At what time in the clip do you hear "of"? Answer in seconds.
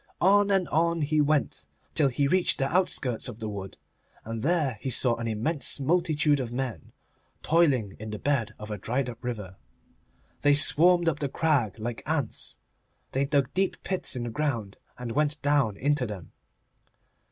3.27-3.37, 6.39-6.51, 8.57-8.71